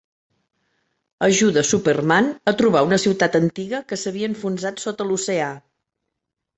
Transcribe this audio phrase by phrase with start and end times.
[1.27, 5.57] Ajuda Superman a trobar una ciutat antiga que s'havia enfonsat sota l'oceà.